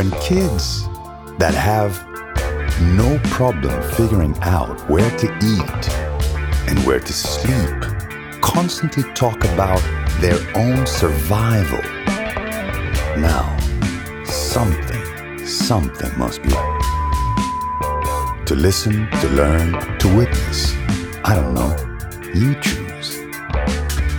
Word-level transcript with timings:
When 0.00 0.12
kids 0.12 0.88
that 1.36 1.52
have 1.52 1.92
no 2.96 3.18
problem 3.24 3.82
figuring 3.90 4.34
out 4.40 4.88
where 4.88 5.10
to 5.18 5.26
eat 5.42 5.88
and 6.70 6.78
where 6.86 7.00
to 7.00 7.12
sleep 7.12 8.40
constantly 8.40 9.02
talk 9.12 9.44
about 9.44 9.82
their 10.22 10.38
own 10.56 10.86
survival, 10.86 11.82
now 13.20 13.44
something, 14.24 15.46
something 15.46 16.18
must 16.18 16.42
be 16.44 16.48
up. 16.54 16.80
To 18.46 18.54
listen, 18.54 19.06
to 19.20 19.28
learn, 19.28 19.72
to 19.98 20.16
witness, 20.16 20.74
I 21.24 21.34
don't 21.34 21.52
know, 21.52 21.76
you 22.32 22.54
choose. 22.62 23.18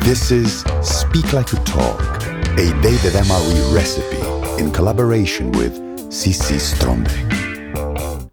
This 0.06 0.30
is 0.30 0.64
Speak 0.84 1.34
Like 1.34 1.52
You 1.52 1.58
Talk, 1.66 2.11
a 2.58 2.72
They 2.82 2.96
The 2.98 3.10
Them 3.10 3.32
Are 3.32 3.42
We 3.48 3.74
recipe 3.74 4.20
in 4.62 4.72
collaboration 4.72 5.52
with 5.52 5.74
CC 6.10 6.60
Strombeek. 6.60 7.32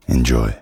Enjoy. 0.08 0.54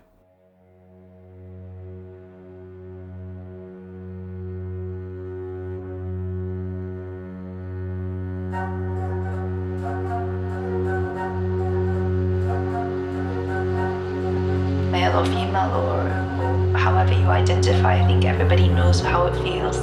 male 14.90 15.18
or 15.18 15.24
female 15.26 15.74
or 15.74 16.78
however 16.78 17.12
you 17.12 17.26
identify. 17.26 18.02
I 18.02 18.06
think 18.06 18.24
everybody 18.24 18.68
knows 18.68 19.00
how 19.00 19.26
it 19.26 19.34
feels 19.42 19.78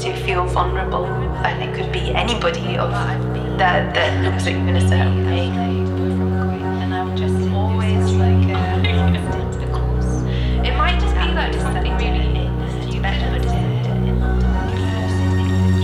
to 0.00 0.12
feel 0.24 0.44
vulnerable, 0.46 1.06
and 1.06 1.62
it 1.62 1.74
could 1.74 1.92
be 1.92 2.14
anybody 2.14 2.76
of 2.76 2.90
that 3.58 3.94
that 3.94 4.24
looks 4.24 4.46
at 4.46 4.52
you 4.52 4.74
in. 4.92 5.52
And 6.82 6.94
I'm 6.94 7.16
just 7.16 7.34
always 7.52 8.12
like, 8.12 8.48
uh, 8.54 8.80
it 10.64 10.76
might 10.76 11.00
just 11.00 11.14
be 11.16 11.32
just 11.52 11.60
something 11.60 11.96
really 11.98 13.00
better. 13.00 13.38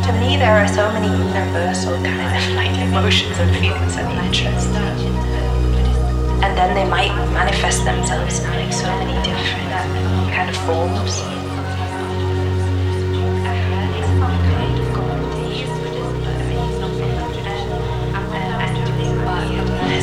To 0.07 0.13
me, 0.21 0.37
there 0.37 0.57
are 0.57 0.69
so 0.69 0.91
many 0.93 1.09
universal 1.09 1.95
kind 2.03 2.37
of 2.37 2.55
like 2.55 2.77
emotions 2.79 3.39
and 3.39 3.57
feelings 3.57 3.97
and 3.97 4.27
interests 4.27 5.21
and 6.43 6.57
then 6.57 6.75
they 6.75 6.89
might 6.89 7.15
manifest 7.33 7.85
themselves 7.85 8.41
in 8.41 8.51
like 8.51 8.73
so 8.73 8.87
many 8.99 9.13
different 9.23 9.71
kind 10.33 10.49
of 10.49 10.57
forms. 10.65 11.21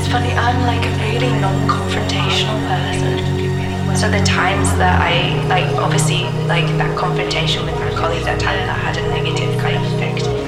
Funny, 0.07 0.31
I'm 0.31 0.61
like 0.61 0.85
a 0.85 0.93
really 1.03 1.31
non-confrontational 1.39 2.59
person. 2.67 3.95
So 3.95 4.09
the 4.09 4.23
times 4.23 4.69
that 4.77 5.01
I 5.01 5.43
like, 5.47 5.67
obviously, 5.75 6.23
like 6.47 6.65
that 6.77 6.97
confrontation 6.97 7.65
with 7.65 7.75
my 7.75 7.91
colleague, 7.91 8.23
that 8.23 8.39
time 8.39 8.57
that 8.67 8.79
had 8.79 8.97
a 8.97 9.09
negative 9.09 9.59
kind 9.59 9.75
of 9.75 9.83
effect. 9.93 10.46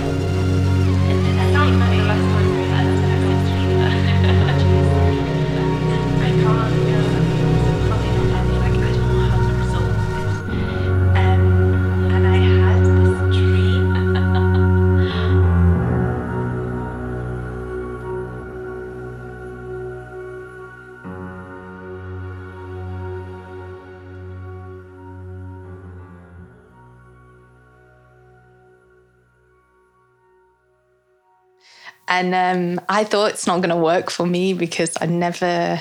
And 32.20 32.36
um, 32.36 32.86
I 32.90 33.06
thought 33.06 33.32
it's 33.32 33.48
not 33.48 33.60
going 33.60 33.70
to 33.70 33.78
work 33.78 34.12
for 34.12 34.28
me 34.28 34.54
because 34.54 34.92
I 35.00 35.06
never, 35.06 35.80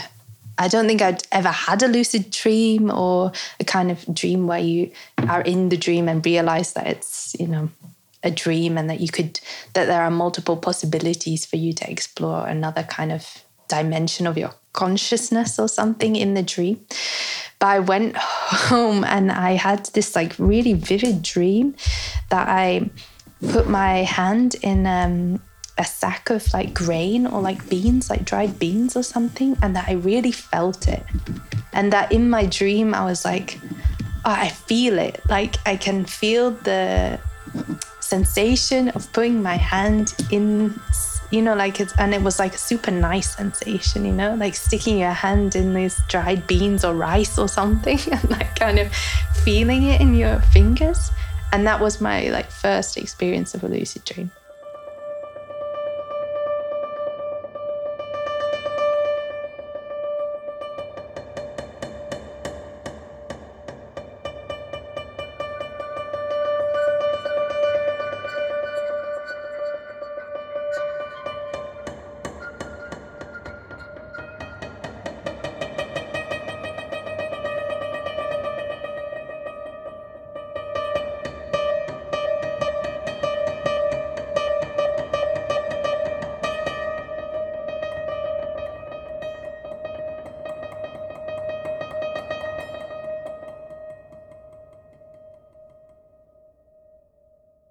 I 0.56 0.68
don't 0.68 0.86
think 0.86 1.02
I'd 1.02 1.24
ever 1.32 1.48
had 1.48 1.82
a 1.82 1.88
lucid 1.88 2.30
dream 2.30 2.92
or 2.92 3.32
a 3.58 3.64
kind 3.64 3.90
of 3.90 4.04
dream 4.14 4.46
where 4.46 4.60
you 4.60 4.92
are 5.28 5.42
in 5.42 5.68
the 5.68 5.76
dream 5.76 6.08
and 6.08 6.24
realize 6.24 6.74
that 6.74 6.86
it's, 6.86 7.34
you 7.40 7.48
know, 7.48 7.70
a 8.22 8.30
dream 8.30 8.78
and 8.78 8.88
that 8.88 9.00
you 9.00 9.08
could, 9.08 9.40
that 9.72 9.86
there 9.86 10.00
are 10.00 10.12
multiple 10.12 10.56
possibilities 10.56 11.44
for 11.44 11.56
you 11.56 11.72
to 11.72 11.90
explore 11.90 12.46
another 12.46 12.84
kind 12.84 13.10
of 13.10 13.42
dimension 13.66 14.28
of 14.28 14.38
your 14.38 14.54
consciousness 14.74 15.58
or 15.58 15.66
something 15.66 16.14
in 16.14 16.34
the 16.34 16.42
dream. 16.44 16.86
But 17.58 17.66
I 17.66 17.78
went 17.80 18.16
home 18.16 19.02
and 19.02 19.32
I 19.32 19.54
had 19.54 19.86
this 19.86 20.14
like 20.14 20.38
really 20.38 20.74
vivid 20.74 21.20
dream 21.20 21.74
that 22.30 22.46
I 22.48 22.90
put 23.50 23.68
my 23.68 24.04
hand 24.04 24.54
in 24.62 24.86
um, 24.86 25.42
a 25.78 25.84
sack 25.84 26.30
of 26.30 26.52
like 26.52 26.74
grain 26.74 27.26
or 27.26 27.40
like 27.40 27.68
beans, 27.68 28.10
like 28.10 28.24
dried 28.24 28.58
beans 28.58 28.96
or 28.96 29.02
something, 29.02 29.56
and 29.62 29.74
that 29.76 29.88
I 29.88 29.92
really 29.92 30.32
felt 30.32 30.88
it. 30.88 31.04
And 31.72 31.92
that 31.92 32.12
in 32.12 32.28
my 32.28 32.46
dream, 32.46 32.94
I 32.94 33.04
was 33.04 33.24
like, 33.24 33.60
oh, 34.24 34.30
I 34.30 34.48
feel 34.48 34.98
it. 34.98 35.20
Like 35.28 35.56
I 35.66 35.76
can 35.76 36.04
feel 36.04 36.50
the 36.50 37.20
sensation 38.00 38.88
of 38.90 39.12
putting 39.12 39.42
my 39.42 39.56
hand 39.56 40.14
in, 40.30 40.80
you 41.30 41.42
know, 41.42 41.54
like 41.54 41.78
it's, 41.78 41.92
and 41.98 42.14
it 42.14 42.22
was 42.22 42.38
like 42.38 42.54
a 42.54 42.58
super 42.58 42.90
nice 42.90 43.36
sensation, 43.36 44.04
you 44.04 44.12
know, 44.12 44.34
like 44.34 44.54
sticking 44.54 44.98
your 44.98 45.12
hand 45.12 45.54
in 45.54 45.74
these 45.74 46.00
dried 46.08 46.46
beans 46.46 46.84
or 46.84 46.94
rice 46.94 47.38
or 47.38 47.48
something 47.48 47.98
and 48.12 48.30
like 48.30 48.56
kind 48.56 48.78
of 48.78 48.92
feeling 49.44 49.84
it 49.84 50.00
in 50.00 50.14
your 50.14 50.40
fingers. 50.40 51.10
And 51.52 51.66
that 51.66 51.80
was 51.80 52.00
my 52.00 52.28
like 52.28 52.50
first 52.50 52.96
experience 52.96 53.54
of 53.54 53.62
a 53.62 53.68
lucid 53.68 54.04
dream. 54.04 54.30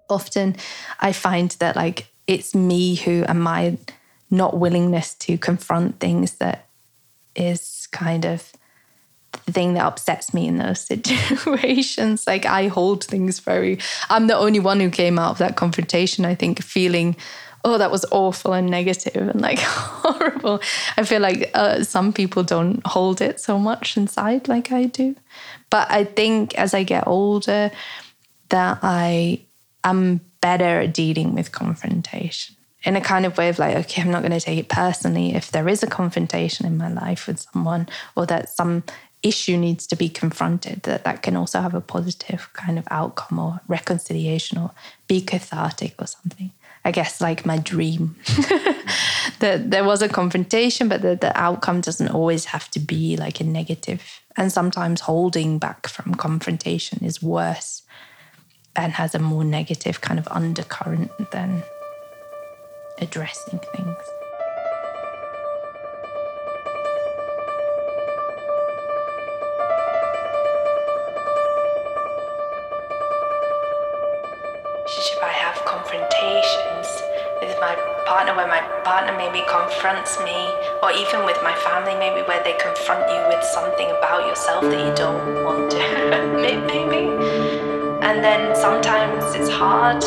Often 0.08 0.56
I 1.00 1.12
find 1.12 1.50
that 1.58 1.76
like 1.76 2.08
it's 2.26 2.54
me 2.54 2.96
who 2.96 3.24
and 3.24 3.42
my 3.42 3.78
not 4.30 4.58
willingness 4.58 5.14
to 5.14 5.38
confront 5.38 6.00
things 6.00 6.32
that 6.36 6.66
is 7.34 7.88
kind 7.92 8.24
of 8.24 8.52
the 9.46 9.52
thing 9.52 9.74
that 9.74 9.84
upsets 9.84 10.34
me 10.34 10.46
in 10.46 10.58
those 10.58 10.80
situations. 10.92 12.26
Like 12.26 12.46
I 12.46 12.68
hold 12.68 13.04
things 13.04 13.38
very 13.38 13.78
I'm 14.10 14.26
the 14.26 14.36
only 14.36 14.60
one 14.60 14.80
who 14.80 14.90
came 14.90 15.18
out 15.18 15.32
of 15.32 15.38
that 15.38 15.56
confrontation, 15.56 16.24
I 16.24 16.34
think, 16.34 16.62
feeling 16.62 17.16
oh 17.64 17.78
that 17.78 17.90
was 17.90 18.04
awful 18.10 18.52
and 18.52 18.70
negative 18.70 19.28
and 19.28 19.40
like 19.40 19.58
horrible 19.62 20.60
i 20.96 21.02
feel 21.02 21.20
like 21.20 21.50
uh, 21.54 21.82
some 21.82 22.12
people 22.12 22.42
don't 22.42 22.86
hold 22.86 23.20
it 23.20 23.40
so 23.40 23.58
much 23.58 23.96
inside 23.96 24.46
like 24.48 24.70
i 24.70 24.84
do 24.84 25.14
but 25.70 25.90
i 25.90 26.04
think 26.04 26.54
as 26.54 26.72
i 26.72 26.82
get 26.82 27.06
older 27.06 27.70
that 28.50 28.78
i 28.82 29.40
am 29.84 30.20
better 30.40 30.80
at 30.80 30.94
dealing 30.94 31.34
with 31.34 31.52
confrontation. 31.52 32.56
In 32.84 32.96
a 32.96 33.00
kind 33.00 33.26
of 33.26 33.36
way 33.36 33.48
of 33.48 33.58
like 33.58 33.76
okay 33.76 34.00
i'm 34.00 34.10
not 34.10 34.22
going 34.22 34.32
to 34.32 34.40
take 34.40 34.58
it 34.58 34.68
personally 34.68 35.34
if 35.34 35.50
there 35.50 35.68
is 35.68 35.82
a 35.82 35.88
confrontation 35.88 36.64
in 36.64 36.78
my 36.78 36.88
life 36.88 37.26
with 37.26 37.40
someone 37.40 37.88
or 38.14 38.24
that 38.26 38.48
some 38.48 38.84
issue 39.22 39.56
needs 39.56 39.86
to 39.86 39.96
be 39.96 40.08
confronted 40.08 40.82
that 40.82 41.04
that 41.04 41.22
can 41.22 41.36
also 41.36 41.60
have 41.60 41.74
a 41.74 41.80
positive 41.80 42.48
kind 42.52 42.78
of 42.78 42.86
outcome 42.90 43.38
or 43.38 43.60
reconciliation 43.66 44.58
or 44.58 44.70
be 45.06 45.20
cathartic 45.20 45.94
or 45.98 46.06
something. 46.06 46.52
I 46.84 46.92
guess 46.92 47.20
like 47.20 47.44
my 47.44 47.58
dream. 47.58 48.16
That 49.40 49.70
there 49.70 49.84
was 49.84 50.02
a 50.02 50.08
confrontation, 50.08 50.88
but 50.88 51.02
the 51.02 51.32
outcome 51.36 51.80
doesn't 51.80 52.08
always 52.08 52.46
have 52.46 52.68
to 52.70 52.80
be 52.80 53.16
like 53.16 53.40
a 53.40 53.44
negative. 53.44 54.20
And 54.36 54.50
sometimes 54.50 55.02
holding 55.02 55.58
back 55.58 55.86
from 55.86 56.16
confrontation 56.16 57.04
is 57.04 57.22
worse 57.22 57.82
and 58.78 58.92
has 58.92 59.12
a 59.12 59.18
more 59.18 59.42
negative 59.42 60.00
kind 60.00 60.20
of 60.20 60.28
undercurrent 60.28 61.10
than 61.32 61.64
addressing 62.98 63.58
things. 63.58 63.96
If 75.10 75.24
I 75.24 75.32
have 75.32 75.58
confrontations 75.64 76.88
with 77.40 77.56
my 77.60 77.74
partner 78.06 78.36
where 78.36 78.46
my 78.46 78.60
partner 78.84 79.16
maybe 79.16 79.44
confronts 79.48 80.18
me, 80.20 80.38
or 80.82 80.92
even 80.92 81.24
with 81.26 81.38
my 81.42 81.54
family, 81.66 81.94
maybe 81.98 82.22
where 82.28 82.42
they 82.44 82.54
confront 82.62 83.10
you 83.10 83.20
with 83.26 83.44
something 83.44 83.90
about 83.98 84.26
yourself 84.28 84.62
that 84.62 84.86
you 84.86 84.94
don't 84.94 85.44
want? 85.44 85.47
And 88.08 88.24
then 88.24 88.56
sometimes 88.56 89.34
it's 89.34 89.50
hard 89.50 90.02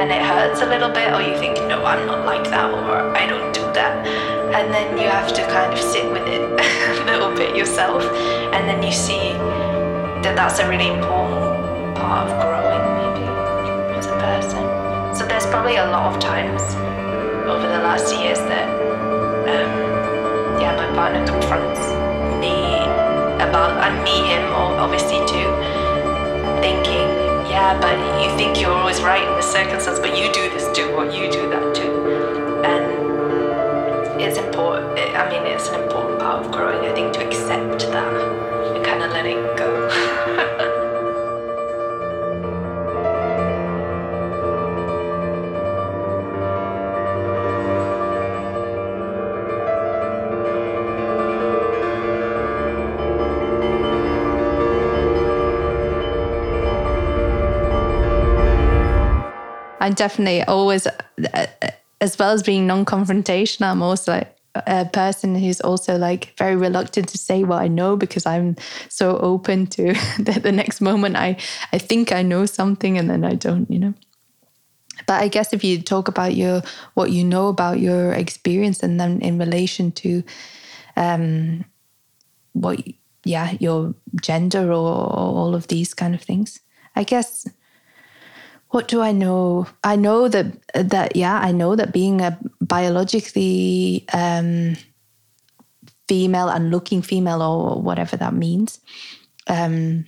and 0.00 0.12
it 0.12 0.22
hurts 0.22 0.62
a 0.62 0.66
little 0.66 0.90
bit, 0.90 1.12
or 1.12 1.20
you 1.20 1.36
think, 1.36 1.56
no, 1.66 1.84
I'm 1.84 2.06
not 2.06 2.24
like 2.24 2.44
that, 2.44 2.70
or 2.70 3.16
I 3.16 3.26
don't 3.26 3.52
do 3.52 3.62
that. 3.74 4.06
And 4.54 4.72
then 4.72 4.96
you 4.96 5.08
have 5.08 5.32
to 5.34 5.42
kind 5.48 5.72
of 5.72 5.80
sit 5.80 6.08
with 6.08 6.22
it 6.28 6.40
a 7.00 7.04
little 7.04 7.34
bit 7.34 7.56
yourself, 7.56 8.04
and 8.54 8.68
then 8.68 8.80
you 8.80 8.92
see 8.92 9.32
that 10.22 10.36
that's 10.36 10.60
a 10.60 10.68
really 10.68 10.86
important 10.86 11.96
part 11.96 12.30
of 12.30 12.40
growing, 12.46 12.84
maybe, 13.02 13.26
as 13.98 14.06
a 14.06 14.14
person. 14.22 14.62
So 15.12 15.26
there's 15.26 15.46
probably 15.46 15.78
a 15.78 15.86
lot 15.90 16.14
of 16.14 16.20
times 16.20 16.62
over 17.50 17.66
the 17.66 17.82
last 17.82 18.14
years 18.14 18.38
that, 18.38 18.68
um, 19.50 20.62
yeah, 20.62 20.76
my 20.76 20.86
partner 20.94 21.26
confronts 21.26 21.90
me 22.38 22.54
about, 23.42 23.82
and 23.82 24.04
me 24.04 24.30
him, 24.30 24.44
or 24.54 24.78
obviously 24.78 25.21
but 27.80 27.96
you 28.22 28.36
think 28.36 28.60
you're 28.60 28.72
always 28.72 29.00
right 29.02 29.26
in 29.26 29.34
this 29.34 29.50
circumstance, 29.50 29.98
but 29.98 30.16
you 30.16 30.32
do 30.32 30.50
this 30.50 30.70
too, 30.76 30.88
or 30.90 31.04
you 31.06 31.30
do 31.30 31.48
that 31.50 31.74
too. 31.74 32.62
And 32.64 34.20
it's 34.20 34.38
important, 34.38 34.98
I 34.98 35.28
mean, 35.30 35.42
it's 35.46 35.68
an 35.68 35.82
important 35.82 36.20
part 36.20 36.44
of 36.44 36.52
growing, 36.52 36.88
I 36.88 36.94
think, 36.94 37.12
to 37.14 37.26
accept 37.26 37.80
that 37.92 38.14
and 38.74 38.84
kind 38.84 39.02
of 39.02 39.10
let 39.10 39.26
it 39.26 39.56
go. 39.56 39.81
I'm 59.82 59.94
definitely 59.94 60.42
always, 60.44 60.86
uh, 60.86 61.46
as 62.00 62.16
well 62.16 62.30
as 62.30 62.44
being 62.44 62.68
non 62.68 62.84
confrontational, 62.84 63.66
I'm 63.66 63.82
also 63.82 64.24
a 64.54 64.84
person 64.84 65.34
who's 65.34 65.60
also 65.60 65.98
like 65.98 66.34
very 66.38 66.54
reluctant 66.54 67.08
to 67.08 67.18
say 67.18 67.42
what 67.42 67.62
I 67.62 67.68
know 67.68 67.96
because 67.96 68.24
I'm 68.24 68.54
so 68.88 69.16
open 69.18 69.66
to 69.68 69.94
that 70.20 70.42
the 70.44 70.52
next 70.52 70.80
moment 70.80 71.16
I, 71.16 71.36
I 71.72 71.78
think 71.78 72.12
I 72.12 72.22
know 72.22 72.46
something 72.46 72.96
and 72.96 73.10
then 73.10 73.24
I 73.24 73.34
don't, 73.34 73.68
you 73.70 73.80
know. 73.80 73.94
But 75.06 75.20
I 75.20 75.26
guess 75.26 75.52
if 75.52 75.64
you 75.64 75.82
talk 75.82 76.06
about 76.06 76.36
your 76.36 76.62
what 76.94 77.10
you 77.10 77.24
know 77.24 77.48
about 77.48 77.80
your 77.80 78.12
experience 78.12 78.84
and 78.84 79.00
then 79.00 79.20
in 79.20 79.36
relation 79.36 79.90
to 79.92 80.22
um 80.96 81.64
what 82.52 82.78
yeah, 83.24 83.56
your 83.58 83.94
gender 84.20 84.70
or, 84.70 84.86
or 84.86 85.32
all 85.36 85.54
of 85.54 85.66
these 85.68 85.92
kind 85.92 86.14
of 86.14 86.22
things. 86.22 86.60
I 86.94 87.04
guess 87.04 87.48
what 88.72 88.88
do 88.88 89.02
I 89.02 89.12
know? 89.12 89.66
I 89.84 89.96
know 89.96 90.28
that 90.28 90.46
that 90.74 91.14
yeah, 91.14 91.38
I 91.38 91.52
know 91.52 91.76
that 91.76 91.92
being 91.92 92.22
a 92.22 92.38
biologically 92.60 94.06
um, 94.14 94.76
female 96.08 96.48
and 96.48 96.70
looking 96.70 97.02
female 97.02 97.42
or 97.42 97.82
whatever 97.82 98.16
that 98.16 98.32
means, 98.32 98.80
because 99.46 99.66
um, 99.66 100.04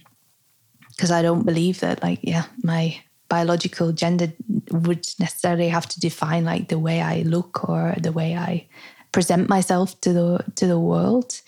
I 1.13 1.21
don't 1.21 1.45
believe 1.45 1.81
that 1.81 2.03
like 2.03 2.21
yeah, 2.23 2.47
my 2.63 2.99
biological 3.29 3.93
gender 3.93 4.33
would 4.71 5.07
necessarily 5.21 5.69
have 5.69 5.87
to 5.91 6.01
define 6.01 6.47
like 6.47 6.69
the 6.69 6.79
way 6.79 7.03
I 7.03 7.21
look 7.21 7.69
or 7.69 7.95
the 8.01 8.13
way 8.13 8.35
I 8.35 8.67
present 9.15 9.49
myself 9.49 9.99
to 10.01 10.13
the 10.13 10.45
to 10.57 10.67
the 10.67 10.79
world. 10.79 11.41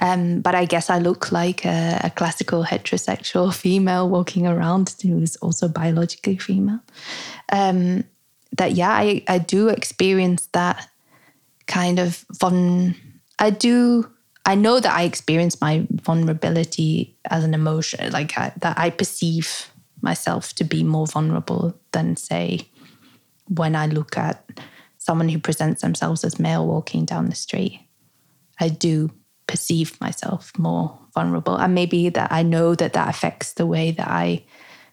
Um, 0.00 0.40
but 0.40 0.56
I 0.56 0.64
guess 0.64 0.90
I 0.90 0.98
look 0.98 1.30
like 1.30 1.64
a, 1.64 2.00
a, 2.02 2.10
classical 2.10 2.64
heterosexual 2.64 3.54
female 3.62 4.08
walking 4.08 4.44
around 4.44 4.92
who 5.00 5.22
is 5.22 5.36
also 5.36 5.68
biologically 5.68 6.36
female. 6.36 6.80
Um, 7.52 8.02
that 8.58 8.72
yeah, 8.72 8.90
I, 8.90 9.22
I 9.28 9.38
do 9.38 9.68
experience 9.68 10.48
that 10.52 10.88
kind 11.66 12.00
of 12.00 12.26
fun. 12.40 12.96
I 13.38 13.50
do. 13.50 14.10
I 14.44 14.56
know 14.56 14.80
that 14.80 14.92
I 14.92 15.04
experience 15.04 15.60
my 15.60 15.86
vulnerability 16.02 17.16
as 17.30 17.44
an 17.44 17.54
emotion, 17.54 18.10
like 18.10 18.36
I, 18.36 18.52
that 18.56 18.76
I 18.76 18.90
perceive 18.90 19.70
myself 20.00 20.54
to 20.54 20.64
be 20.64 20.82
more 20.82 21.06
vulnerable 21.06 21.78
than 21.92 22.16
say 22.16 22.68
when 23.46 23.76
I 23.76 23.86
look 23.86 24.18
at 24.18 24.44
someone 25.02 25.28
who 25.28 25.38
presents 25.38 25.82
themselves 25.82 26.22
as 26.22 26.38
male 26.38 26.66
walking 26.66 27.04
down 27.04 27.26
the 27.26 27.34
street, 27.34 27.80
I 28.60 28.68
do 28.68 29.10
perceive 29.48 30.00
myself 30.00 30.52
more 30.56 30.96
vulnerable. 31.12 31.56
And 31.56 31.74
maybe 31.74 32.08
that 32.10 32.30
I 32.30 32.42
know 32.44 32.76
that 32.76 32.92
that 32.92 33.08
affects 33.08 33.54
the 33.54 33.66
way 33.66 33.90
that 33.90 34.08
I 34.08 34.44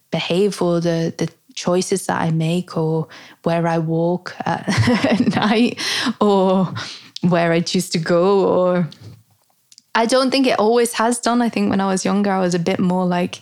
behave 0.09 0.61
or 0.61 0.79
the, 0.79 1.13
the 1.15 1.29
choices 1.53 2.07
that 2.07 2.19
I 2.19 2.31
make 2.31 2.75
or 2.75 3.07
where 3.43 3.67
I 3.67 3.77
walk 3.77 4.35
at, 4.45 4.67
at 5.05 5.35
night 5.35 5.79
or 6.19 6.73
where 7.21 7.51
I 7.51 7.59
choose 7.59 7.89
to 7.91 7.99
go 7.99 8.47
or 8.47 8.89
I 9.93 10.07
don't 10.07 10.31
think 10.31 10.47
it 10.47 10.57
always 10.57 10.93
has 10.93 11.19
done. 11.19 11.41
I 11.41 11.49
think 11.49 11.69
when 11.69 11.81
I 11.81 11.87
was 11.87 12.03
younger, 12.03 12.31
I 12.31 12.39
was 12.39 12.55
a 12.55 12.59
bit 12.59 12.79
more 12.79 13.05
like 13.05 13.41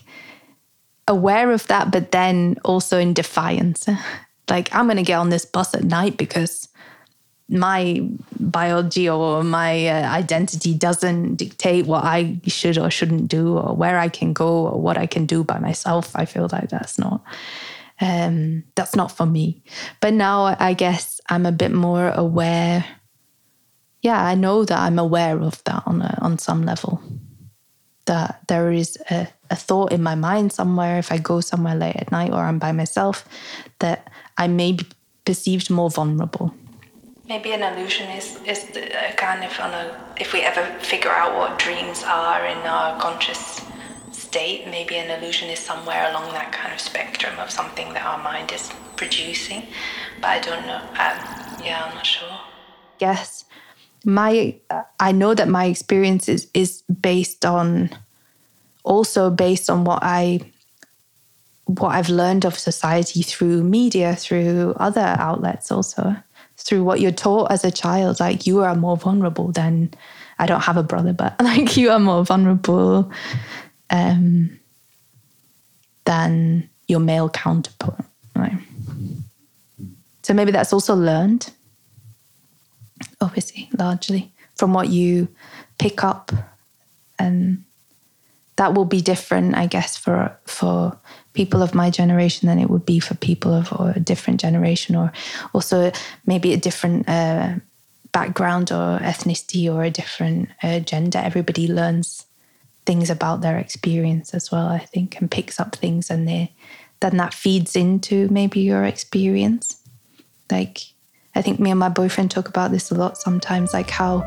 aware 1.07 1.51
of 1.51 1.65
that, 1.67 1.91
but 1.91 2.11
then 2.11 2.57
also 2.65 2.99
in 2.99 3.13
defiance 3.13 3.87
like 4.49 4.73
I'm 4.73 4.85
going 4.85 4.97
to 4.97 5.03
get 5.03 5.15
on 5.15 5.29
this 5.29 5.45
bus 5.45 5.73
at 5.73 5.83
night 5.83 6.17
because 6.17 6.67
my 7.49 8.01
biology 8.39 9.09
or 9.09 9.43
my 9.43 9.87
uh, 9.87 10.09
identity 10.09 10.73
doesn't 10.73 11.35
dictate 11.35 11.85
what 11.85 12.03
I 12.03 12.39
should 12.45 12.77
or 12.77 12.89
shouldn't 12.89 13.29
do 13.29 13.57
or 13.57 13.75
where 13.75 13.97
I 13.97 14.09
can 14.09 14.33
go 14.33 14.67
or 14.67 14.81
what 14.81 14.97
I 14.97 15.05
can 15.05 15.25
do 15.25 15.43
by 15.43 15.59
myself. 15.59 16.11
I 16.15 16.25
feel 16.25 16.49
like 16.51 16.69
that's 16.69 16.99
not 16.99 17.21
um, 17.99 18.63
that's 18.75 18.95
not 18.95 19.11
for 19.11 19.25
me. 19.25 19.63
But 20.01 20.13
now 20.13 20.55
I 20.59 20.73
guess 20.73 21.21
I'm 21.29 21.45
a 21.45 21.51
bit 21.51 21.71
more 21.71 22.09
aware. 22.09 22.85
Yeah, 24.01 24.23
I 24.23 24.35
know 24.35 24.65
that 24.65 24.79
I'm 24.79 24.99
aware 24.99 25.39
of 25.39 25.63
that 25.63 25.83
on 25.85 26.01
a, 26.01 26.17
on 26.21 26.37
some 26.37 26.65
level. 26.65 27.01
That 28.05 28.41
there 28.47 28.71
is 28.71 28.97
a, 29.09 29.27
a 29.49 29.55
thought 29.55 29.91
in 29.91 30.03
my 30.03 30.15
mind 30.15 30.53
somewhere 30.53 30.99
if 30.99 31.11
I 31.11 31.17
go 31.17 31.41
somewhere 31.41 31.75
late 31.75 31.95
at 31.95 32.11
night 32.11 32.31
or 32.31 32.39
I'm 32.39 32.59
by 32.59 32.71
myself 32.71 33.25
that 33.79 34.09
I 34.37 34.47
may 34.47 34.73
be 34.73 34.85
perceived 35.25 35.69
more 35.69 35.89
vulnerable. 35.89 36.53
Maybe 37.27 37.51
an 37.51 37.61
illusion 37.61 38.09
is, 38.11 38.39
is 38.45 38.65
kind 39.17 39.43
of 39.43 39.59
on 39.59 39.73
a, 39.73 39.99
if 40.17 40.31
we 40.31 40.41
ever 40.41 40.63
figure 40.79 41.11
out 41.11 41.35
what 41.35 41.59
dreams 41.59 42.03
are 42.03 42.45
in 42.45 42.57
our 42.59 42.97
conscious 43.01 43.61
state, 44.11 44.65
maybe 44.67 44.95
an 44.95 45.09
illusion 45.11 45.49
is 45.49 45.59
somewhere 45.59 46.09
along 46.09 46.31
that 46.31 46.51
kind 46.53 46.73
of 46.73 46.79
spectrum 46.79 47.37
of 47.39 47.51
something 47.51 47.93
that 47.93 48.05
our 48.05 48.23
mind 48.23 48.51
is 48.53 48.71
producing. 48.95 49.63
But 50.21 50.29
I 50.29 50.39
don't 50.39 50.65
know. 50.65 50.77
Um, 50.77 51.65
yeah, 51.65 51.83
I'm 51.85 51.95
not 51.95 52.05
sure. 52.05 52.39
Yes. 52.99 53.43
My, 54.05 54.55
I 54.99 55.11
know 55.11 55.33
that 55.33 55.49
my 55.49 55.65
experience 55.65 56.29
is, 56.29 56.47
is 56.53 56.83
based 56.83 57.45
on, 57.45 57.89
also 58.83 59.29
based 59.29 59.69
on 59.69 59.83
what 59.83 59.99
I 60.01 60.39
what 61.67 61.89
I've 61.89 62.09
learned 62.09 62.45
of 62.45 62.57
society 62.57 63.21
through 63.21 63.63
media, 63.63 64.15
through 64.15 64.73
other 64.77 65.15
outlets, 65.19 65.71
also 65.71 66.15
through 66.55 66.83
what 66.83 67.01
you're 67.01 67.11
taught 67.11 67.51
as 67.51 67.63
a 67.63 67.71
child. 67.71 68.19
Like 68.19 68.47
you 68.47 68.61
are 68.63 68.75
more 68.75 68.97
vulnerable 68.97 69.51
than 69.51 69.93
I 70.39 70.45
don't 70.45 70.61
have 70.61 70.77
a 70.77 70.83
brother, 70.83 71.13
but 71.13 71.35
like 71.41 71.77
you 71.77 71.91
are 71.91 71.99
more 71.99 72.23
vulnerable 72.23 73.11
um, 73.89 74.57
than 76.05 76.69
your 76.87 76.99
male 76.99 77.29
counterpart. 77.29 78.03
Right. 78.35 78.57
So 80.23 80.33
maybe 80.33 80.51
that's 80.51 80.73
also 80.73 80.95
learned, 80.95 81.51
obviously, 83.21 83.69
largely 83.77 84.31
from 84.55 84.73
what 84.73 84.89
you 84.89 85.27
pick 85.79 86.03
up 86.03 86.31
and 87.19 87.63
that 88.57 88.73
will 88.73 88.85
be 88.85 89.01
different, 89.01 89.55
I 89.55 89.67
guess, 89.67 89.97
for 89.97 90.37
for 90.45 90.97
people 91.33 91.61
of 91.61 91.73
my 91.73 91.89
generation 91.89 92.47
than 92.47 92.59
it 92.59 92.69
would 92.69 92.85
be 92.85 92.99
for 92.99 93.15
people 93.15 93.53
of 93.53 93.71
a 93.71 93.99
different 93.99 94.41
generation, 94.41 94.95
or 94.95 95.11
also 95.53 95.91
maybe 96.25 96.53
a 96.53 96.57
different 96.57 97.07
uh, 97.07 97.55
background 98.11 98.71
or 98.71 98.99
ethnicity 98.99 99.71
or 99.71 99.83
a 99.83 99.91
different 99.91 100.49
uh, 100.63 100.79
gender. 100.79 101.19
Everybody 101.19 101.67
learns 101.67 102.25
things 102.85 103.09
about 103.09 103.41
their 103.41 103.57
experience 103.59 104.33
as 104.33 104.51
well, 104.51 104.67
I 104.67 104.79
think, 104.79 105.19
and 105.19 105.29
picks 105.29 105.59
up 105.59 105.75
things, 105.75 106.09
and 106.09 106.27
they 106.27 106.51
then 106.99 107.17
that 107.17 107.33
feeds 107.33 107.75
into 107.75 108.27
maybe 108.29 108.59
your 108.61 108.83
experience. 108.83 109.81
Like, 110.49 110.79
I 111.35 111.43
think 111.43 111.59
me 111.59 111.69
and 111.69 111.79
my 111.79 111.89
boyfriend 111.89 112.31
talk 112.31 112.47
about 112.49 112.71
this 112.71 112.89
a 112.89 112.95
lot 112.95 113.17
sometimes, 113.17 113.71
like 113.71 113.91
how 113.91 114.23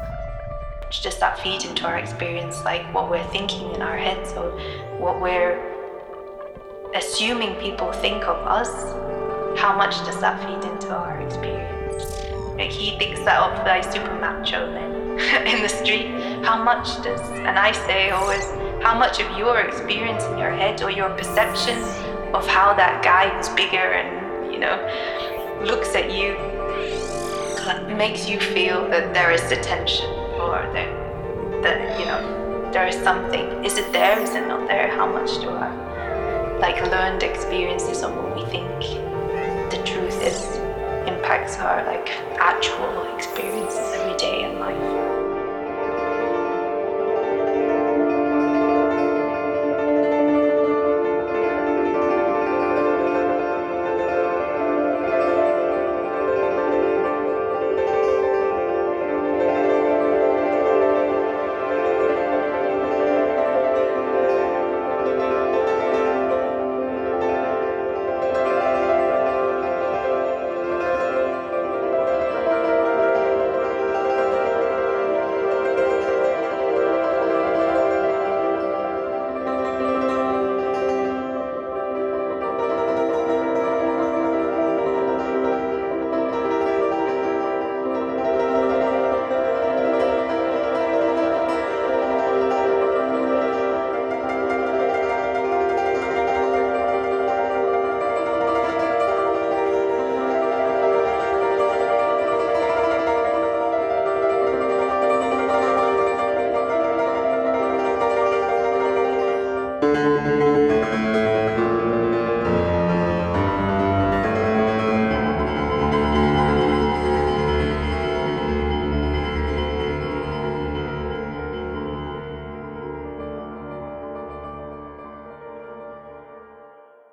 just 0.98 1.20
that 1.20 1.38
feed 1.38 1.64
into 1.64 1.86
our 1.86 1.98
experience, 1.98 2.64
like 2.64 2.92
what 2.92 3.08
we're 3.08 3.26
thinking 3.28 3.72
in 3.74 3.82
our 3.82 3.96
heads 3.96 4.32
or 4.32 4.50
what 4.98 5.20
we're 5.20 5.58
assuming 6.94 7.54
people 7.56 7.92
think 7.92 8.24
of 8.24 8.36
us. 8.46 8.68
How 9.58 9.76
much 9.76 9.96
does 10.04 10.20
that 10.20 10.40
feed 10.40 10.68
into 10.70 10.92
our 10.94 11.20
experience? 11.20 12.04
Like 12.56 12.70
he 12.70 12.98
thinks 12.98 13.20
that 13.20 13.40
of 13.40 13.66
like 13.66 13.84
super 13.84 14.14
macho 14.20 14.70
men 14.72 15.18
in 15.46 15.62
the 15.62 15.68
street. 15.68 16.08
How 16.44 16.62
much 16.62 17.02
does, 17.02 17.20
and 17.30 17.58
I 17.58 17.72
say 17.72 18.10
always, 18.10 18.44
how 18.82 18.98
much 18.98 19.20
of 19.20 19.38
your 19.38 19.60
experience 19.60 20.24
in 20.24 20.38
your 20.38 20.50
head 20.50 20.82
or 20.82 20.90
your 20.90 21.10
perception 21.10 21.78
of 22.34 22.46
how 22.46 22.74
that 22.74 23.02
guy 23.04 23.28
who's 23.28 23.48
bigger 23.50 23.76
and, 23.76 24.52
you 24.52 24.58
know, 24.58 24.76
looks 25.64 25.94
at 25.94 26.10
you 26.12 26.36
makes 27.96 28.28
you 28.28 28.40
feel 28.40 28.88
that 28.88 29.12
there 29.14 29.30
is 29.30 29.52
a 29.52 29.62
tension 29.62 30.19
or 30.40 30.72
that, 30.72 31.62
that 31.62 31.98
you 31.98 32.06
know, 32.06 32.70
there 32.72 32.86
is 32.86 32.96
something. 32.96 33.64
Is 33.64 33.76
it 33.78 33.92
there? 33.92 34.18
Is 34.20 34.34
it 34.34 34.46
not 34.46 34.66
there? 34.68 34.88
How 34.88 35.06
much 35.06 35.40
do 35.40 35.50
I 35.50 35.90
like 36.60 36.80
learned 36.90 37.22
experiences 37.22 38.02
of 38.02 38.14
what 38.14 38.36
we 38.36 38.44
think 38.50 38.68
the 39.70 39.82
truth 39.84 40.20
is 40.22 40.44
impacts 41.08 41.56
our 41.58 41.84
like 41.86 42.10
actual 42.38 43.14
experiences 43.16 43.78
every 43.94 44.16
day 44.18 44.44
in 44.44 44.58
life. 44.58 45.09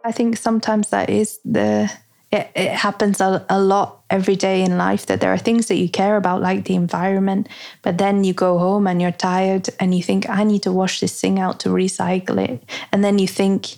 I 0.08 0.12
think 0.14 0.38
sometimes 0.38 0.90
that 0.90 1.10
is 1.10 1.40
the 1.44 1.92
it, 2.30 2.50
it 2.56 2.72
happens 2.72 3.22
a, 3.22 3.46
a 3.50 3.60
lot 3.60 4.04
every 4.10 4.36
day 4.36 4.62
in 4.62 4.78
life 4.78 5.06
that 5.06 5.22
there 5.22 5.32
are 5.32 5.38
things 5.38 5.68
that 5.68 5.76
you 5.76 5.90
care 5.90 6.18
about 6.18 6.42
like 6.42 6.66
the 6.66 6.76
environment 6.76 7.48
but 7.84 7.98
then 7.98 8.24
you 8.24 8.34
go 8.34 8.58
home 8.58 8.86
and 8.88 9.02
you're 9.02 9.12
tired 9.12 9.70
and 9.80 9.96
you 9.96 10.04
think 10.04 10.30
i 10.30 10.44
need 10.44 10.64
to 10.64 10.72
wash 10.72 11.00
this 11.00 11.20
thing 11.22 11.40
out 11.40 11.60
to 11.60 11.70
recycle 11.70 12.38
it. 12.50 12.64
And 12.92 13.04
then 13.04 13.20
you 13.20 13.28
think 13.28 13.76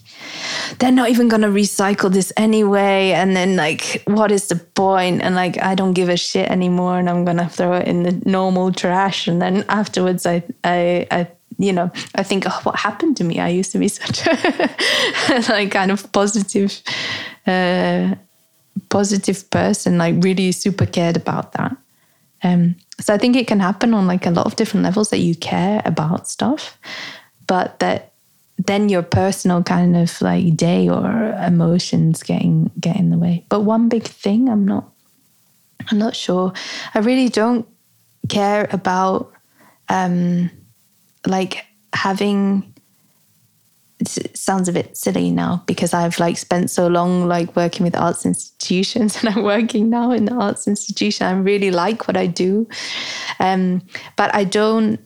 they're 0.77 0.91
not 0.91 1.09
even 1.09 1.29
going 1.29 1.41
to 1.41 1.47
recycle 1.47 2.11
this 2.11 2.31
anyway. 2.37 3.11
And 3.11 3.35
then 3.35 3.55
like 3.55 4.03
what 4.05 4.31
is 4.31 4.47
the 4.47 4.55
point? 4.55 5.21
And 5.21 5.35
like 5.35 5.61
i 5.61 5.73
don't 5.75 5.93
give 5.93 6.09
a 6.09 6.17
shit 6.17 6.49
anymore 6.49 6.99
and 6.99 7.09
i'm 7.09 7.25
going 7.25 7.37
to 7.37 7.47
throw 7.47 7.73
it 7.73 7.87
in 7.87 8.03
the 8.03 8.21
normal 8.25 8.71
trash. 8.71 9.27
And 9.27 9.41
then 9.41 9.65
afterwards 9.69 10.25
i 10.25 10.43
i, 10.63 11.07
I 11.09 11.27
you 11.59 11.73
know, 11.73 11.91
I 12.15 12.23
think, 12.23 12.45
oh, 12.47 12.59
what 12.63 12.77
happened 12.77 13.17
to 13.17 13.23
me? 13.25 13.39
I 13.39 13.49
used 13.49 13.73
to 13.73 13.79
be 13.79 13.89
such 13.89 14.25
a 14.25 15.45
like 15.49 15.71
kind 15.71 15.91
of 15.91 16.09
positive, 16.13 16.81
uh, 17.45 18.15
positive 18.89 19.49
person, 19.49 19.97
like 19.97 20.15
really 20.23 20.53
super 20.53 20.85
cared 20.85 21.17
about 21.17 21.51
that. 21.53 21.75
Um, 22.43 22.75
so 23.01 23.13
I 23.13 23.17
think 23.17 23.35
it 23.35 23.47
can 23.47 23.59
happen 23.59 23.93
on 23.93 24.07
like 24.07 24.25
a 24.25 24.31
lot 24.31 24.45
of 24.45 24.55
different 24.55 24.85
levels 24.85 25.09
that 25.09 25.17
you 25.17 25.35
care 25.35 25.81
about 25.83 26.29
stuff, 26.29 26.79
but 27.45 27.77
that 27.79 28.13
then 28.57 28.87
your 28.87 29.03
personal 29.03 29.61
kind 29.61 29.97
of 29.97 30.21
like 30.21 30.55
day 30.55 30.87
or 30.87 31.33
emotions 31.45 32.23
getting 32.23 32.71
get 32.79 32.95
in 32.95 33.09
the 33.09 33.17
way. 33.17 33.45
But 33.49 33.61
one 33.61 33.89
big 33.89 34.03
thing, 34.03 34.47
I'm 34.47 34.65
not, 34.65 34.89
I'm 35.91 35.97
not 35.97 36.15
sure. 36.15 36.53
I 36.93 36.99
really 36.99 37.27
don't 37.27 37.67
care 38.29 38.69
about. 38.71 39.33
Um, 39.89 40.51
like 41.25 41.65
having 41.93 42.73
sounds 44.05 44.69
a 44.69 44.71
bit 44.71 44.95
silly 44.95 45.29
now 45.29 45.61
because 45.65 45.93
I've 45.93 46.19
like 46.19 46.37
spent 46.37 46.69
so 46.69 46.87
long 46.87 47.27
like 47.27 47.55
working 47.55 47.83
with 47.83 47.95
arts 47.95 48.25
institutions 48.25 49.17
and 49.19 49.35
I'm 49.35 49.43
working 49.43 49.89
now 49.89 50.11
in 50.11 50.25
the 50.25 50.33
arts 50.33 50.67
institution. 50.67 51.27
I 51.27 51.31
really 51.31 51.71
like 51.71 52.07
what 52.07 52.15
I 52.15 52.27
do. 52.27 52.67
Um, 53.39 53.81
but 54.15 54.33
I 54.33 54.43
don't 54.43 54.99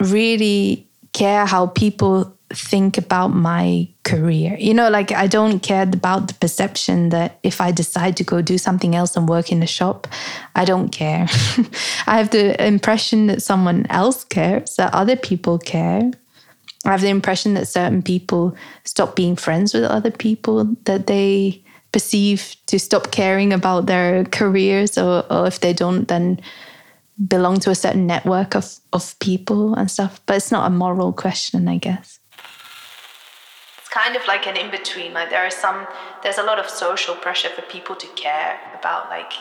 really 0.00 0.88
care 1.12 1.46
how 1.46 1.68
people 1.68 2.35
think 2.50 2.96
about 2.96 3.28
my 3.28 3.88
career. 4.04 4.56
You 4.58 4.72
know, 4.74 4.88
like 4.88 5.10
I 5.12 5.26
don't 5.26 5.60
care 5.60 5.82
about 5.82 6.28
the 6.28 6.34
perception 6.34 7.08
that 7.08 7.38
if 7.42 7.60
I 7.60 7.72
decide 7.72 8.16
to 8.18 8.24
go 8.24 8.40
do 8.40 8.56
something 8.56 8.94
else 8.94 9.16
and 9.16 9.28
work 9.28 9.50
in 9.50 9.62
a 9.62 9.66
shop, 9.66 10.06
I 10.54 10.64
don't 10.64 10.90
care. 10.90 11.26
I 12.06 12.18
have 12.18 12.30
the 12.30 12.64
impression 12.64 13.26
that 13.26 13.42
someone 13.42 13.86
else 13.90 14.24
cares, 14.24 14.76
that 14.76 14.94
other 14.94 15.16
people 15.16 15.58
care. 15.58 16.10
I 16.84 16.90
have 16.92 17.00
the 17.00 17.08
impression 17.08 17.54
that 17.54 17.66
certain 17.66 18.02
people 18.02 18.56
stop 18.84 19.16
being 19.16 19.34
friends 19.34 19.74
with 19.74 19.82
other 19.84 20.12
people, 20.12 20.64
that 20.84 21.08
they 21.08 21.64
perceive 21.90 22.54
to 22.66 22.78
stop 22.78 23.10
caring 23.10 23.52
about 23.52 23.86
their 23.86 24.24
careers, 24.24 24.96
or, 24.96 25.24
or 25.32 25.48
if 25.48 25.60
they 25.60 25.72
don't, 25.72 26.06
then 26.06 26.40
belong 27.26 27.58
to 27.58 27.70
a 27.70 27.74
certain 27.74 28.06
network 28.06 28.54
of, 28.54 28.76
of 28.92 29.18
people 29.18 29.74
and 29.74 29.90
stuff. 29.90 30.20
But 30.26 30.36
it's 30.36 30.52
not 30.52 30.70
a 30.70 30.74
moral 30.74 31.12
question, 31.12 31.66
I 31.66 31.78
guess 31.78 32.20
kind 33.96 34.14
of 34.14 34.26
like 34.26 34.46
an 34.46 34.56
in 34.56 34.70
between. 34.70 35.14
Like 35.14 35.30
there 35.30 35.44
are 35.46 35.56
some, 35.64 35.86
there's 36.22 36.38
a 36.38 36.42
lot 36.42 36.58
of 36.58 36.68
social 36.68 37.14
pressure 37.14 37.48
for 37.48 37.62
people 37.62 37.96
to 37.96 38.06
care 38.08 38.58
about 38.78 39.08
like 39.08 39.32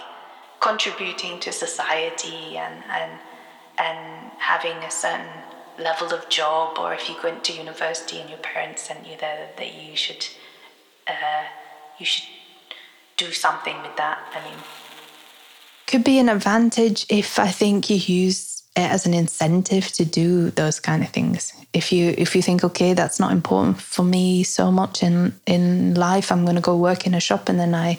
contributing 0.61 1.39
to 1.41 1.51
society 1.51 2.57
and 2.57 2.75
and 2.99 3.11
and 3.77 4.31
having 4.53 4.77
a 4.83 4.91
certain 5.03 5.27
level 5.77 6.13
of 6.17 6.29
job, 6.29 6.79
or 6.79 6.93
if 6.93 7.09
you 7.09 7.15
went 7.21 7.43
to 7.43 7.51
university 7.53 8.17
and 8.21 8.29
your 8.29 8.39
parents 8.39 8.83
sent 8.83 9.05
you 9.05 9.17
there, 9.19 9.49
that 9.57 9.71
you 9.81 9.95
should 10.03 10.23
uh, 11.07 11.43
you 11.99 12.05
should 12.05 12.29
do 13.17 13.31
something 13.31 13.77
with 13.81 13.95
that. 13.97 14.17
I 14.33 14.39
mean, 14.45 14.59
could 15.87 16.05
be 16.05 16.17
an 16.19 16.29
advantage 16.29 17.05
if 17.09 17.37
I 17.37 17.49
think 17.49 17.89
you 17.89 17.97
use 18.25 18.54
as 18.75 19.05
an 19.05 19.13
incentive 19.13 19.87
to 19.93 20.05
do 20.05 20.49
those 20.51 20.79
kind 20.79 21.03
of 21.03 21.09
things. 21.09 21.53
If 21.73 21.91
you 21.91 22.13
if 22.17 22.35
you 22.35 22.41
think 22.41 22.63
okay 22.63 22.93
that's 22.93 23.19
not 23.19 23.31
important 23.31 23.81
for 23.81 24.03
me 24.03 24.43
so 24.43 24.71
much 24.71 25.03
in 25.03 25.33
in 25.45 25.95
life 25.95 26.31
i'm 26.31 26.45
going 26.45 26.55
to 26.55 26.61
go 26.61 26.75
work 26.77 27.05
in 27.05 27.13
a 27.13 27.19
shop 27.19 27.49
and 27.49 27.59
then 27.59 27.75
i 27.75 27.97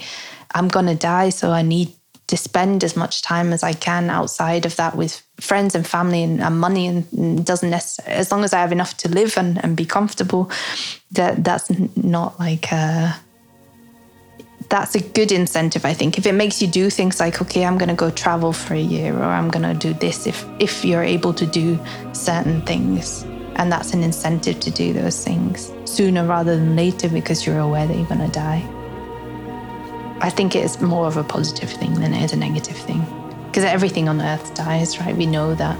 i'm 0.54 0.68
going 0.68 0.86
to 0.86 0.94
die 0.94 1.30
so 1.30 1.50
i 1.50 1.62
need 1.62 1.92
to 2.26 2.36
spend 2.36 2.82
as 2.82 2.96
much 2.96 3.22
time 3.22 3.52
as 3.52 3.62
i 3.62 3.72
can 3.72 4.10
outside 4.10 4.66
of 4.66 4.76
that 4.76 4.96
with 4.96 5.22
friends 5.40 5.74
and 5.74 5.86
family 5.86 6.22
and, 6.22 6.40
and 6.40 6.58
money 6.58 6.86
and 6.86 7.44
doesn't 7.44 7.70
necessarily 7.70 8.18
as 8.18 8.30
long 8.30 8.44
as 8.44 8.52
i 8.52 8.58
have 8.58 8.72
enough 8.72 8.96
to 8.96 9.08
live 9.08 9.36
and, 9.36 9.62
and 9.62 9.76
be 9.76 9.84
comfortable 9.84 10.50
that 11.12 11.44
that's 11.44 11.70
not 11.96 12.38
like 12.38 12.72
a 12.72 13.16
that's 14.68 14.94
a 14.94 15.00
good 15.00 15.32
incentive 15.32 15.84
i 15.84 15.92
think. 15.92 16.18
If 16.18 16.26
it 16.26 16.32
makes 16.32 16.60
you 16.60 16.68
do 16.68 16.90
things 16.90 17.20
like 17.20 17.40
okay 17.42 17.64
i'm 17.64 17.78
going 17.78 17.88
to 17.88 17.94
go 17.94 18.10
travel 18.10 18.52
for 18.52 18.74
a 18.74 18.80
year 18.80 19.16
or 19.16 19.24
i'm 19.24 19.48
going 19.50 19.62
to 19.62 19.74
do 19.74 19.94
this 19.94 20.26
if 20.26 20.44
if 20.58 20.84
you're 20.84 21.04
able 21.04 21.32
to 21.34 21.46
do 21.46 21.78
certain 22.12 22.62
things 22.62 23.24
and 23.56 23.72
that's 23.72 23.94
an 23.94 24.02
incentive 24.02 24.60
to 24.60 24.70
do 24.70 24.92
those 24.92 25.24
things 25.24 25.72
sooner 25.84 26.24
rather 26.26 26.56
than 26.56 26.76
later 26.76 27.08
because 27.08 27.46
you're 27.46 27.58
aware 27.58 27.86
that 27.86 27.96
you're 27.96 28.06
going 28.06 28.20
to 28.20 28.32
die. 28.32 28.62
I 30.20 30.30
think 30.30 30.54
it 30.54 30.64
is 30.64 30.80
more 30.80 31.06
of 31.06 31.16
a 31.16 31.24
positive 31.24 31.70
thing 31.70 31.94
than 31.94 32.12
it 32.12 32.22
is 32.22 32.32
a 32.32 32.36
negative 32.36 32.76
thing 32.76 33.04
because 33.46 33.64
everything 33.64 34.08
on 34.08 34.20
earth 34.20 34.54
dies 34.54 34.98
right? 35.00 35.16
We 35.16 35.26
know 35.26 35.54
that 35.54 35.78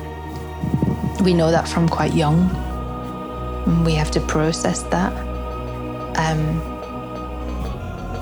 we 1.23 1.35
know 1.35 1.51
that 1.51 1.69
from 1.69 1.89
quite 1.89 2.15
young. 2.15 2.49
We 3.85 3.95
have 3.95 4.11
to 4.13 4.21
process 4.21 4.83
that. 4.85 5.13
Um, 6.17 6.76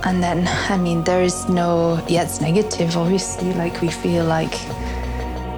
and 0.04 0.22
then 0.22 0.46
I 0.70 0.76
mean 0.76 1.02
there 1.04 1.22
is 1.22 1.48
no 1.48 2.02
yeah 2.08 2.22
it's 2.22 2.40
negative 2.40 2.96
obviously. 2.96 3.52
Like 3.54 3.80
we 3.80 3.88
feel 3.88 4.24
like 4.24 4.54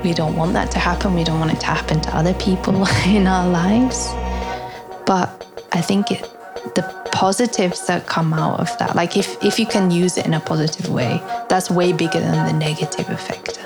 we 0.04 0.12
don't 0.14 0.36
want 0.36 0.52
that 0.52 0.70
to 0.72 0.78
happen. 0.78 1.14
We 1.14 1.24
don't 1.24 1.40
want 1.40 1.52
it 1.52 1.60
to 1.60 1.66
happen 1.66 2.00
to 2.02 2.16
other 2.16 2.34
people 2.34 2.86
in 3.06 3.26
our 3.26 3.48
lives. 3.48 4.08
But 5.04 5.46
I 5.72 5.80
think 5.80 6.10
it 6.10 6.22
the 6.74 6.82
positives 7.12 7.86
that 7.86 8.06
come 8.06 8.34
out 8.34 8.60
of 8.60 8.76
that 8.78 8.94
like 8.94 9.16
if 9.16 9.42
if 9.42 9.58
you 9.58 9.66
can 9.66 9.90
use 9.90 10.18
it 10.18 10.26
in 10.26 10.34
a 10.34 10.40
positive 10.40 10.90
way 10.90 11.18
that's 11.48 11.70
way 11.70 11.92
bigger 11.92 12.20
than 12.20 12.46
the 12.46 12.52
negative 12.52 13.08
effect 13.08 13.58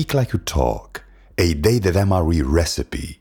Speak 0.00 0.14
Like 0.14 0.32
You 0.32 0.38
Talk, 0.38 1.04
a 1.36 1.52
They 1.52 1.78
The 1.78 1.90
Them 1.92 2.10
Are 2.10 2.24
We 2.24 2.40
recipe 2.40 3.19